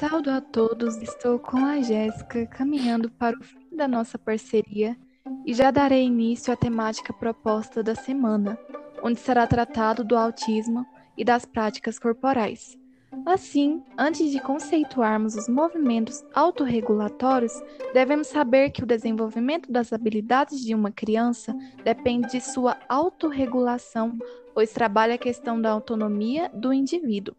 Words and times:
Saldo 0.00 0.30
a 0.30 0.40
todos, 0.40 0.96
estou 1.02 1.38
com 1.38 1.58
a 1.58 1.82
Jéssica 1.82 2.46
caminhando 2.46 3.10
para 3.10 3.38
o 3.38 3.42
fim 3.44 3.76
da 3.76 3.86
nossa 3.86 4.18
parceria 4.18 4.96
e 5.44 5.52
já 5.52 5.70
darei 5.70 6.06
início 6.06 6.50
à 6.50 6.56
temática 6.56 7.12
proposta 7.12 7.82
da 7.82 7.94
semana, 7.94 8.58
onde 9.02 9.20
será 9.20 9.46
tratado 9.46 10.02
do 10.02 10.16
autismo 10.16 10.86
e 11.18 11.22
das 11.22 11.44
práticas 11.44 11.98
corporais. 11.98 12.78
Assim, 13.26 13.82
antes 13.98 14.30
de 14.30 14.40
conceituarmos 14.40 15.34
os 15.34 15.50
movimentos 15.50 16.24
autorregulatórios, 16.32 17.52
devemos 17.92 18.28
saber 18.28 18.70
que 18.70 18.82
o 18.82 18.86
desenvolvimento 18.86 19.70
das 19.70 19.92
habilidades 19.92 20.64
de 20.64 20.74
uma 20.74 20.90
criança 20.90 21.54
depende 21.84 22.30
de 22.30 22.40
sua 22.40 22.78
autorregulação, 22.88 24.18
pois 24.54 24.72
trabalha 24.72 25.16
a 25.16 25.18
questão 25.18 25.60
da 25.60 25.70
autonomia 25.70 26.50
do 26.54 26.72
indivíduo. 26.72 27.36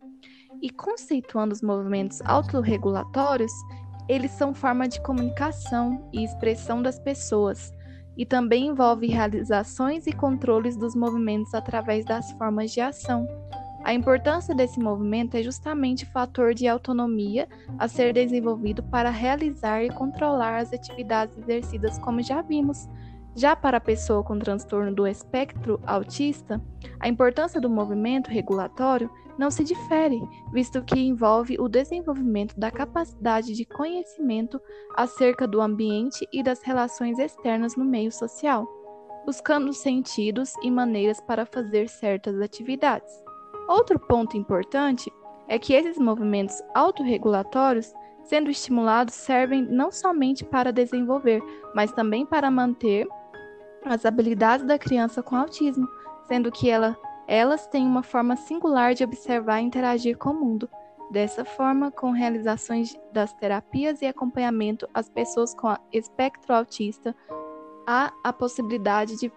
E 0.62 0.70
conceituando 0.70 1.54
os 1.54 1.62
movimentos 1.62 2.22
autorregulatórios, 2.22 3.52
eles 4.08 4.32
são 4.32 4.54
forma 4.54 4.88
de 4.88 5.02
comunicação 5.02 6.08
e 6.14 6.24
expressão 6.24 6.84
das 6.84 7.00
pessoas, 7.00 7.74
e 8.16 8.26
também 8.26 8.68
envolve 8.68 9.08
realizações 9.08 10.06
e 10.06 10.14
controles 10.14 10.78
dos 10.78 10.94
movimentos 10.96 11.54
através 11.56 12.06
das 12.06 12.32
formas 12.34 12.72
de 12.72 12.80
ação. 12.80 13.28
A 13.84 13.94
importância 13.96 14.54
desse 14.54 14.80
movimento 14.80 15.36
é 15.36 15.42
justamente 15.42 16.04
o 16.04 16.12
fator 16.12 16.54
de 16.54 16.68
autonomia 16.68 17.48
a 17.80 17.88
ser 17.88 18.14
desenvolvido 18.14 18.84
para 18.84 19.10
realizar 19.10 19.84
e 19.84 19.90
controlar 19.90 20.60
as 20.60 20.72
atividades 20.72 21.36
exercidas, 21.38 21.98
como 21.98 22.22
já 22.22 22.44
vimos. 22.44 22.88
Já 23.36 23.56
para 23.56 23.78
a 23.78 23.82
pessoa 23.82 24.24
com 24.24 24.38
transtorno 24.38 24.94
do 24.94 25.08
espectro 25.08 25.80
autista, 25.86 26.62
a 27.00 27.08
importância 27.08 27.62
do 27.62 27.70
movimento 27.70 28.30
regulatório 28.30 29.10
não 29.38 29.50
se 29.50 29.64
difere, 29.64 30.22
visto 30.52 30.84
que 30.84 31.00
envolve 31.00 31.56
o 31.58 31.70
desenvolvimento 31.70 32.60
da 32.60 32.70
capacidade 32.70 33.54
de 33.54 33.66
conhecimento 33.66 34.62
acerca 34.96 35.48
do 35.48 35.62
ambiente 35.62 36.28
e 36.34 36.44
das 36.44 36.62
relações 36.62 37.18
externas 37.18 37.78
no 37.78 37.86
meio 37.86 38.12
social, 38.12 38.68
buscando 39.26 39.72
sentidos 39.72 40.54
e 40.62 40.70
maneiras 40.70 41.22
para 41.22 41.46
fazer 41.46 41.88
certas 41.88 42.40
atividades. 42.42 43.12
Outro 43.70 43.98
ponto 43.98 44.36
importante 44.36 45.12
é 45.48 45.58
que 45.58 45.74
esses 45.74 45.98
movimentos 45.98 46.62
autorregulatórios, 46.76 47.94
sendo 48.24 48.50
estimulados, 48.50 49.14
servem 49.14 49.62
não 49.62 49.90
somente 49.90 50.44
para 50.44 50.74
desenvolver, 50.74 51.42
mas 51.74 51.94
também 51.94 52.26
para 52.26 52.52
manter 52.52 53.08
as 53.86 54.06
habilidades 54.06 54.66
da 54.66 54.78
criança 54.78 55.24
com 55.24 55.36
autismo, 55.36 55.88
sendo 56.28 56.52
que 56.52 56.70
ela, 56.70 56.98
elas 57.28 57.68
têm 57.68 57.86
uma 57.86 58.04
forma 58.04 58.36
singular 58.36 58.94
de 58.94 59.04
observar 59.04 59.60
e 59.60 59.66
interagir 59.66 60.18
com 60.18 60.30
o 60.30 60.40
mundo. 60.40 60.70
Dessa 61.10 61.44
forma, 61.44 61.92
com 61.92 62.12
realizações 62.12 62.98
das 63.12 63.34
terapias 63.34 64.02
e 64.02 64.06
acompanhamento 64.06 64.88
às 64.94 65.10
pessoas 65.10 65.54
com 65.54 65.76
espectro 65.92 66.56
autista, 66.56 67.16
há 67.86 68.14
a 68.24 68.32
possibilidade 68.32 69.18
de, 69.18 69.32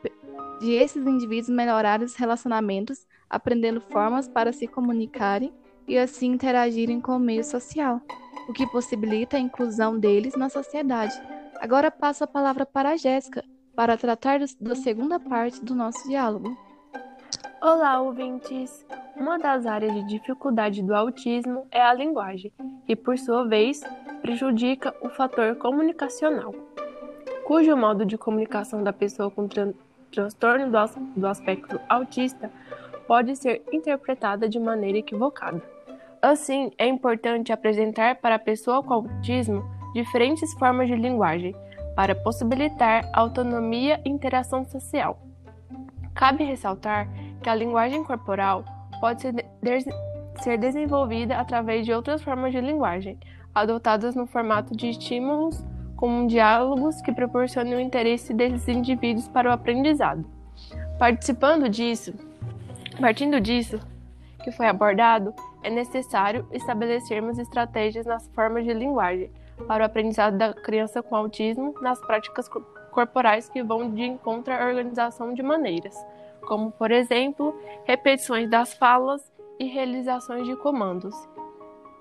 de 0.61 0.73
esses 0.73 1.05
indivíduos 1.05 1.49
melhorarem 1.49 2.07
os 2.07 2.15
relacionamentos 2.15 3.05
aprendendo 3.35 3.81
formas 3.81 4.29
para 4.29 4.53
se 4.53 4.69
comunicarem 4.69 5.53
e 5.89 5.99
assim 5.99 6.33
interagirem 6.33 7.01
com 7.01 7.17
o 7.17 7.21
meio 7.21 7.43
social, 7.43 8.01
o 8.49 8.53
que 8.53 8.67
possibilita 8.69 9.37
a 9.37 9.41
inclusão 9.41 9.99
deles 9.99 10.37
na 10.37 10.49
sociedade. 10.49 11.15
Agora 11.61 11.91
passo 11.91 12.23
a 12.23 12.29
palavra 12.29 12.65
para 12.65 12.91
a 12.91 12.97
Jéssica, 12.97 13.45
para 13.75 13.97
tratar 13.97 14.41
da 14.61 14.75
segunda 14.75 15.19
parte 15.19 15.65
do 15.65 15.75
nosso 15.75 16.09
diálogo. 16.09 16.57
Olá, 17.61 18.01
ouvintes! 18.01 18.87
Uma 19.17 19.39
das 19.39 19.67
áreas 19.67 19.93
de 19.95 20.05
dificuldade 20.05 20.83
do 20.83 20.95
autismo 20.95 21.67
é 21.71 21.83
a 21.83 21.93
linguagem, 21.93 22.53
e 22.87 22.95
por 22.95 23.19
sua 23.19 23.47
vez 23.47 23.81
prejudica 24.23 24.95
o 25.01 25.09
fator 25.09 25.57
comunicacional, 25.57 26.55
cujo 27.45 27.77
modo 27.77 28.05
de 28.05 28.19
comunicação 28.19 28.83
da 28.83 28.93
pessoa 28.93 29.31
com 29.31 29.49
tran 29.49 29.73
transtorno 30.11 30.71
do, 30.71 31.21
do 31.21 31.27
aspecto 31.27 31.81
autista 31.89 32.49
pode 33.09 33.35
ser 33.35 33.65
interpretada 33.73 34.49
de 34.49 34.61
maneira 34.61 34.99
equivocada. 34.99 35.61
Assim, 36.23 36.71
é 36.79 36.87
importante 36.87 37.53
apresentar 37.53 38.17
para 38.17 38.37
a 38.37 38.39
pessoa 38.39 38.83
com 38.83 38.95
autismo 38.95 39.65
diferentes 39.93 40.55
formas 40.55 40.87
de 40.87 40.95
linguagem 40.95 41.55
para 41.95 42.15
possibilitar 42.15 43.09
autonomia 43.13 44.01
e 44.05 44.09
interação 44.09 44.65
social. 44.65 45.19
Cabe 46.15 46.45
ressaltar 46.45 47.09
que 47.43 47.49
a 47.49 47.55
linguagem 47.55 48.03
corporal 48.05 48.65
pode 49.01 49.23
ser, 49.23 49.33
de 49.33 49.85
ser 50.43 50.59
desenvolvida 50.59 51.37
através 51.37 51.85
de 51.85 51.93
outras 51.93 52.23
formas 52.23 52.53
de 52.53 52.61
linguagem, 52.61 53.19
adotadas 53.55 54.15
no 54.15 54.27
formato 54.27 54.77
de 54.77 54.91
estímulos 54.91 55.65
como 55.97 56.27
diálogos 56.27 57.01
que 57.01 57.13
proporcionem 57.13 57.75
o 57.75 57.81
interesse 57.81 58.35
desses 58.35 58.67
indivíduos 58.69 59.29
para 59.29 59.49
o 59.49 59.53
aprendizado. 59.53 60.25
Participando 60.99 61.69
disso, 61.69 62.13
Partindo 63.01 63.41
disso 63.41 63.81
que 64.43 64.53
foi 64.53 64.67
abordado, 64.67 65.35
é 65.63 65.71
necessário 65.71 66.47
estabelecermos 66.53 67.39
estratégias 67.39 68.07
nas 68.07 68.29
formas 68.29 68.65
de 68.65 68.75
linguagem 68.75 69.31
para 69.67 69.83
o 69.83 69.87
aprendizado 69.87 70.37
da 70.37 70.53
criança 70.53 71.03
com 71.03 71.17
autismo 71.17 71.75
nas 71.81 72.01
práticas 72.01 72.49
corporais 72.91 73.49
que 73.49 73.63
vão 73.63 73.91
de 73.91 74.03
encontro 74.03 74.53
à 74.53 74.67
organização 74.67 75.35
de 75.35 75.43
maneiras, 75.43 75.95
como, 76.43 76.71
por 76.71 76.91
exemplo, 76.91 77.59
repetições 77.85 78.49
das 78.49 78.75
falas 78.75 79.33
e 79.59 79.67
realizações 79.67 80.47
de 80.47 80.57
comandos. 80.57 81.15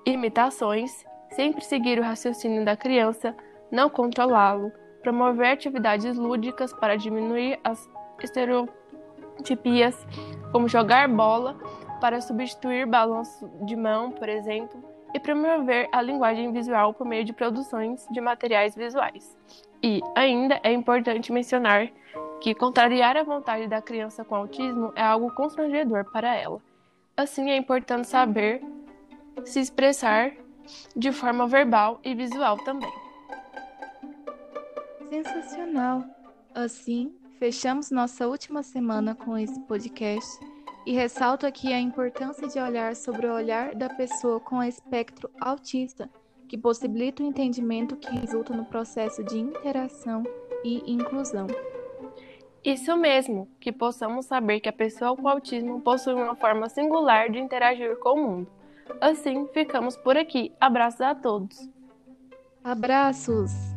Imitações, 0.06 1.06
sempre 1.32 1.64
seguir 1.64 2.00
o 2.00 2.04
raciocínio 2.04 2.64
da 2.66 2.76
criança, 2.76 3.36
não 3.72 3.90
controlá-lo, 3.90 4.72
promover 5.02 5.52
atividades 5.52 6.18
lúdicas 6.18 6.74
para 6.74 6.96
diminuir 6.96 7.60
as 7.64 7.90
estereotipias 8.22 10.06
como 10.52 10.68
jogar 10.68 11.08
bola 11.08 11.58
para 12.00 12.22
substituir 12.22 12.86
balanço 12.86 13.50
de 13.66 13.76
mão, 13.76 14.12
por 14.12 14.30
exemplo, 14.30 14.93
e 15.14 15.20
promover 15.20 15.88
a 15.92 16.02
linguagem 16.02 16.52
visual 16.52 16.94
por 16.94 17.06
meio 17.06 17.24
de 17.24 17.34
produções 17.34 18.06
de 18.12 18.20
materiais 18.20 18.76
visuais. 18.76 19.38
E 19.82 20.02
ainda 20.16 20.60
é 20.64 20.72
importante 20.72 21.32
mencionar 21.32 21.90
que 22.42 22.56
contrariar 22.56 23.16
a 23.16 23.24
vontade 23.24 23.68
da 23.68 23.82
criança 23.82 24.24
com 24.24 24.36
autismo 24.36 24.92
é 24.96 25.02
algo 25.02 25.34
constrangedor 25.34 26.10
para 26.12 26.36
ela. 26.36 26.62
Assim, 27.16 27.52
é 27.52 27.58
importante 27.58 28.08
saber 28.08 28.62
se 29.46 29.60
expressar 29.60 30.32
de 30.96 31.12
forma 31.12 31.48
verbal 31.48 32.00
e 32.04 32.16
visual 32.16 32.58
também. 32.64 32.92
Sensacional! 35.10 36.04
Assim, 36.56 37.14
Fechamos 37.44 37.92
nossa 37.92 38.26
última 38.26 38.64
semana 38.64 39.14
com 39.16 39.38
esse 39.38 39.60
podcast 39.64 40.40
e 40.86 40.94
ressalto 40.94 41.46
aqui 41.46 41.72
a 41.72 41.80
importância 41.80 42.48
de 42.48 42.60
olhar 42.60 42.96
sobre 42.96 43.28
o 43.28 43.34
olhar 43.34 43.74
da 43.74 43.90
pessoa 43.90 44.40
com 44.40 44.62
espectro 44.62 45.30
autista, 45.40 46.10
que 46.48 46.58
possibilita 46.58 47.24
o 47.24 47.26
entendimento 47.26 47.96
que 47.96 48.14
resulta 48.16 48.56
no 48.56 48.66
processo 48.66 49.24
de 49.24 49.40
interação 49.40 50.24
e 50.64 50.92
inclusão. 50.92 51.48
Isso 52.64 52.96
mesmo, 52.96 53.48
que 53.60 53.72
possamos 53.72 54.26
saber 54.26 54.60
que 54.62 54.70
a 54.70 54.74
pessoa 54.74 55.16
com 55.18 55.28
autismo 55.28 55.82
possui 55.82 56.14
uma 56.14 56.36
forma 56.36 56.70
singular 56.70 57.30
de 57.30 57.40
interagir 57.40 57.98
com 57.98 58.14
o 58.14 58.24
mundo. 58.24 58.52
Assim, 59.02 59.48
ficamos 59.54 59.98
por 59.98 60.18
aqui. 60.18 60.54
Abraços 60.60 61.02
a 61.02 61.16
todos. 61.16 61.70
Abraços! 62.64 63.73